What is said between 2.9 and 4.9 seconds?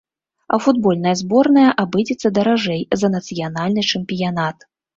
за нацыянальны чэмпіянат.